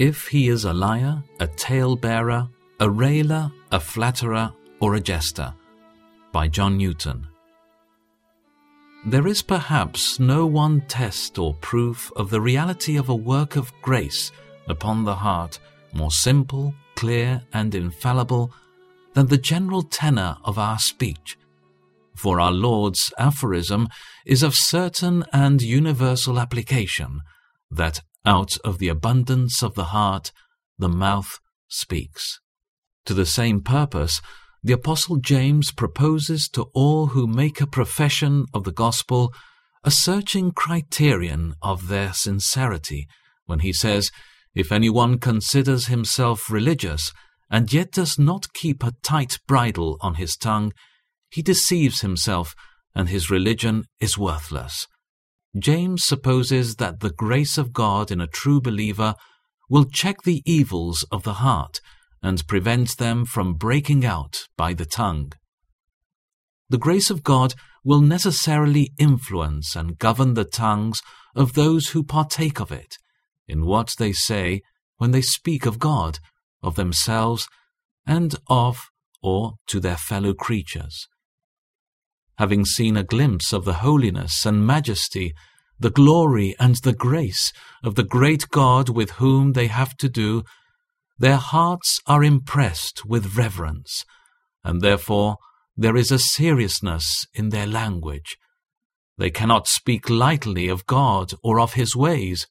[0.00, 2.48] if he is a liar, a talebearer,
[2.80, 4.50] a railer, a flatterer,
[4.80, 5.52] or a jester.
[6.32, 7.26] By John Newton.
[9.04, 13.74] There is perhaps no one test or proof of the reality of a work of
[13.82, 14.32] grace
[14.68, 15.58] upon the heart
[15.92, 18.50] more simple, clear, and infallible
[19.12, 21.36] than the general tenor of our speech.
[22.16, 23.88] For our Lord's aphorism
[24.24, 27.20] is of certain and universal application,
[27.70, 30.32] that out of the abundance of the heart
[30.78, 31.38] the mouth
[31.68, 32.40] speaks.
[33.06, 34.20] To the same purpose,
[34.62, 39.32] the Apostle James proposes to all who make a profession of the gospel
[39.82, 43.08] a searching criterion of their sincerity
[43.46, 44.10] when he says,
[44.54, 47.12] If anyone considers himself religious
[47.50, 50.72] and yet does not keep a tight bridle on his tongue,
[51.30, 52.54] he deceives himself
[52.94, 54.86] and his religion is worthless.
[55.58, 59.14] James supposes that the grace of God in a true believer
[59.68, 61.80] will check the evils of the heart
[62.22, 65.32] and prevent them from breaking out by the tongue.
[66.68, 71.00] The grace of God will necessarily influence and govern the tongues
[71.34, 72.96] of those who partake of it,
[73.48, 74.60] in what they say
[74.98, 76.18] when they speak of God,
[76.62, 77.48] of themselves,
[78.06, 78.90] and of
[79.22, 81.08] or to their fellow creatures.
[82.40, 85.34] Having seen a glimpse of the holiness and majesty,
[85.78, 87.52] the glory and the grace
[87.84, 90.44] of the great God with whom they have to do,
[91.18, 94.06] their hearts are impressed with reverence,
[94.64, 95.36] and therefore
[95.76, 98.38] there is a seriousness in their language.
[99.18, 102.46] They cannot speak lightly of God or of his ways.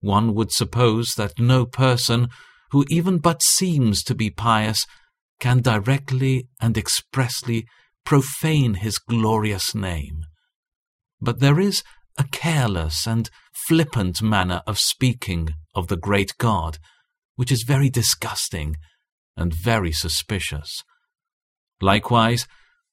[0.00, 2.30] One would suppose that no person
[2.70, 4.86] who even but seems to be pious
[5.38, 7.66] can directly and expressly
[8.04, 10.24] profane his glorious name.
[11.20, 11.82] But there is
[12.18, 13.30] a careless and
[13.66, 16.78] flippant manner of speaking of the great God,
[17.36, 18.76] which is very disgusting
[19.36, 20.82] and very suspicious.
[21.80, 22.46] Likewise,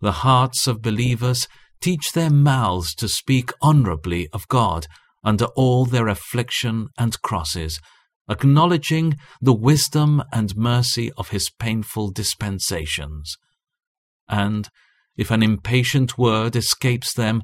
[0.00, 1.48] the hearts of believers
[1.80, 4.86] teach their mouths to speak honourably of God
[5.24, 7.80] under all their affliction and crosses,
[8.28, 13.36] acknowledging the wisdom and mercy of his painful dispensations.
[14.28, 14.68] And
[15.16, 17.42] if an impatient word escapes them,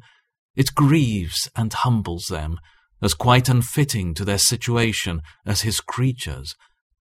[0.54, 2.58] it grieves and humbles them,
[3.00, 6.54] as quite unfitting to their situation as his creatures,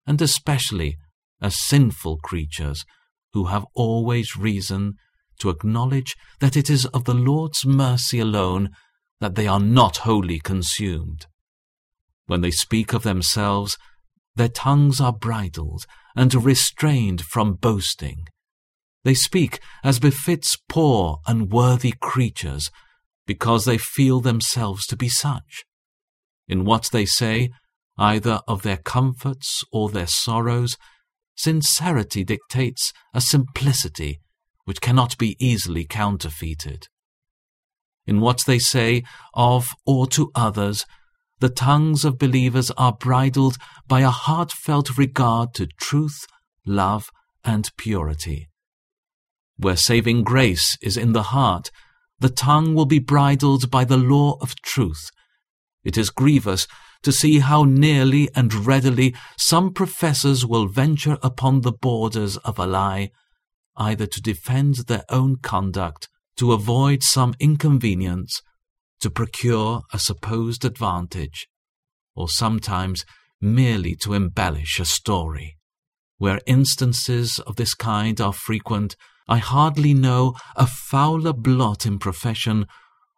[0.06, 0.96] and especially
[1.40, 2.84] as sinful creatures
[3.32, 4.94] who have always reason
[5.38, 8.70] to acknowledge that it is of the Lord's mercy alone
[9.20, 11.26] that they are not wholly consumed.
[12.26, 13.76] When they speak of themselves,
[14.34, 15.84] their tongues are bridled
[16.16, 18.26] and restrained from boasting.
[19.04, 22.70] They speak as befits poor, unworthy creatures,
[23.26, 25.64] because they feel themselves to be such.
[26.48, 27.50] In what they say,
[27.98, 30.76] either of their comforts or their sorrows,
[31.36, 34.20] sincerity dictates a simplicity
[34.64, 36.86] which cannot be easily counterfeited.
[38.06, 39.02] In what they say
[39.34, 40.84] of or to others,
[41.40, 43.56] the tongues of believers are bridled
[43.88, 46.26] by a heartfelt regard to truth,
[46.64, 47.06] love,
[47.44, 48.48] and purity.
[49.56, 51.70] Where saving grace is in the heart,
[52.18, 55.10] the tongue will be bridled by the law of truth.
[55.84, 56.66] It is grievous
[57.02, 62.66] to see how nearly and readily some professors will venture upon the borders of a
[62.66, 63.10] lie,
[63.76, 68.40] either to defend their own conduct, to avoid some inconvenience,
[69.00, 71.48] to procure a supposed advantage,
[72.14, 73.04] or sometimes
[73.40, 75.56] merely to embellish a story.
[76.18, 78.94] Where instances of this kind are frequent,
[79.28, 82.66] I hardly know a fouler blot in profession,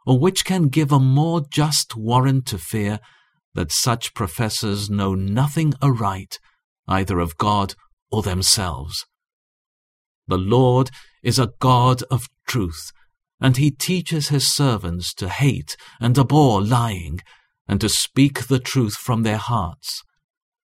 [0.06, 3.00] or which can give a more just warrant to fear
[3.54, 6.38] that such professors know nothing aright,
[6.86, 7.74] either of God
[8.10, 9.06] or themselves.
[10.26, 10.90] The Lord
[11.22, 12.92] is a God of truth,
[13.40, 17.20] and he teaches his servants to hate and abhor lying,
[17.66, 20.02] and to speak the truth from their hearts.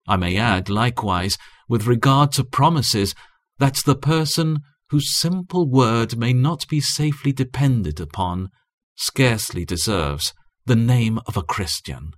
[0.06, 1.36] I may add, likewise,
[1.68, 3.14] with regard to promises,
[3.58, 8.50] that the person whose simple word may not be safely depended upon
[8.96, 10.32] scarcely deserves
[10.66, 12.12] the name of a Christian.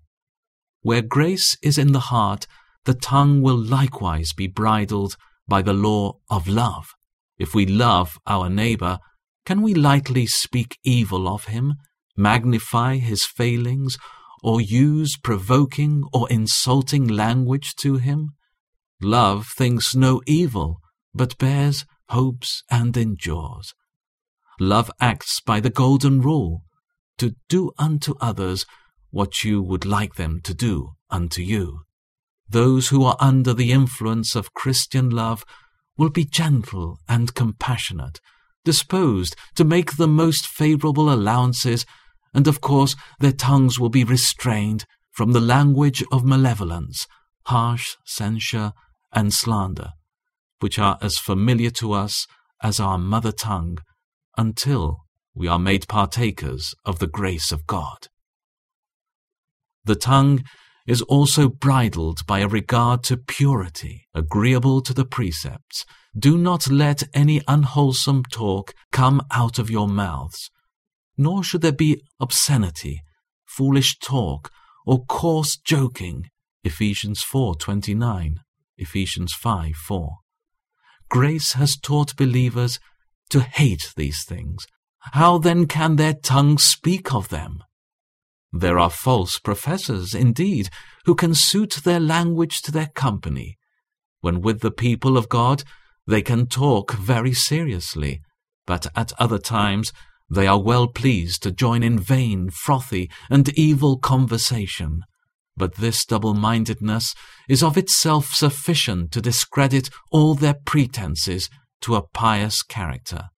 [0.82, 2.46] Where grace is in the heart,
[2.84, 6.87] the tongue will likewise be bridled by the law of love.
[7.38, 8.99] If we love our neighbor,
[9.44, 11.75] can we lightly speak evil of him,
[12.17, 13.99] magnify his failings,
[14.43, 18.31] or use provoking or insulting language to him?
[19.02, 20.81] Love thinks no evil,
[21.14, 23.75] but bears, hopes, and endures.
[24.59, 26.62] Love acts by the golden rule
[27.19, 28.67] to do unto others
[29.11, 31.81] what you would like them to do unto you.
[32.51, 35.45] those who are under the influence of Christian love
[35.97, 38.21] will be gentle and compassionate,
[38.65, 41.87] disposed to make the most favourable allowances,
[42.35, 47.06] and of course their tongues will be restrained from the language of malevolence,
[47.47, 48.73] harsh censure,
[49.13, 49.93] and slander,
[50.61, 52.27] which are as familiar to us
[52.62, 53.79] as our mother tongue,
[54.37, 55.05] until
[55.35, 58.09] we are made partakers of the grace of God.
[59.85, 60.45] The tongue
[60.87, 65.85] is also bridled by a regard to purity, agreeable to the precepts.
[66.19, 70.51] Do not let any unwholesome talk come out of your mouths,
[71.17, 73.03] nor should there be obscenity,
[73.47, 74.51] foolish talk,
[74.85, 76.29] or coarse joking.
[76.65, 78.41] Ephesians 4:29,
[78.77, 80.17] Ephesians 5:4.
[81.11, 82.79] Grace has taught believers
[83.31, 84.67] to hate these things.
[85.12, 87.65] How then can their tongues speak of them?
[88.53, 90.71] There are false professors, indeed,
[91.05, 93.59] who can suit their language to their company.
[94.21, 95.65] When with the people of God,
[96.07, 98.21] they can talk very seriously,
[98.67, 99.93] but at other times
[100.29, 105.03] they are well pleased to join in vain, frothy, and evil conversation.
[105.61, 107.15] But this double-mindedness
[107.47, 111.51] is of itself sufficient to discredit all their pretences
[111.83, 113.29] to a pious character.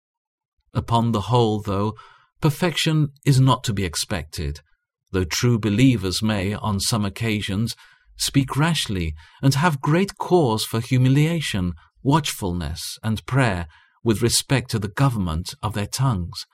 [0.72, 1.94] Upon the whole, though,
[2.40, 4.60] perfection is not to be expected,
[5.10, 7.74] though true believers may, on some occasions,
[8.16, 11.72] speak rashly and have great cause for humiliation,
[12.04, 13.66] watchfulness, and prayer
[14.04, 16.46] with respect to the government of their tongues.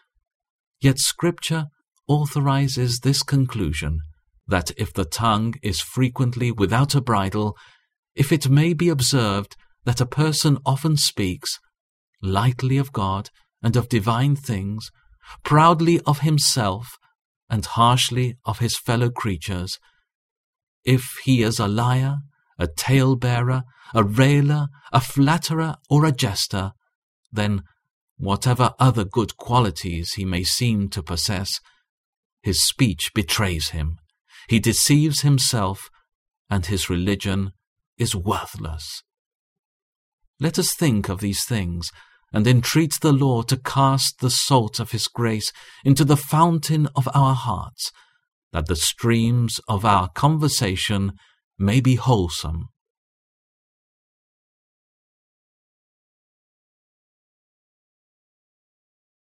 [0.81, 1.67] Yet Scripture
[2.09, 3.99] authorizes this conclusion
[4.49, 7.57] that if the tongue is frequently without a bridle,
[8.15, 11.59] if it may be observed that a person often speaks
[12.21, 13.31] lightly of God
[13.63, 14.91] and of divine things,
[15.45, 16.99] proudly of himself,
[17.51, 19.79] and harshly of his fellow creatures,
[20.85, 22.19] if he is a liar,
[22.59, 23.63] a talebearer,
[23.95, 26.73] a railer, a flatterer, or a jester,
[27.33, 27.63] then
[28.17, 31.61] whatever other good qualities he may seem to possess,
[32.43, 33.99] his speech betrays him,
[34.49, 35.91] he deceives himself,
[36.51, 37.53] and his religion
[37.97, 39.03] is worthless.
[40.41, 41.91] Let us think of these things
[42.33, 45.53] and entreat the Lord to cast the salt of His grace
[45.85, 47.91] into the fountain of our hearts,
[48.53, 51.13] that the streams of our conversation
[51.59, 52.69] may be wholesome